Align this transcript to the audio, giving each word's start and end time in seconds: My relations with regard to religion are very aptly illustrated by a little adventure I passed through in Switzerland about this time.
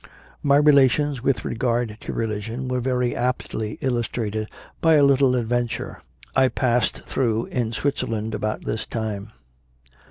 My 0.41 0.57
relations 0.57 1.21
with 1.21 1.45
regard 1.45 1.95
to 2.01 2.11
religion 2.11 2.71
are 2.71 2.79
very 2.79 3.15
aptly 3.15 3.77
illustrated 3.81 4.49
by 4.81 4.95
a 4.95 5.03
little 5.03 5.35
adventure 5.35 6.01
I 6.35 6.47
passed 6.47 7.03
through 7.03 7.45
in 7.51 7.71
Switzerland 7.71 8.33
about 8.33 8.65
this 8.65 8.87
time. 8.87 9.31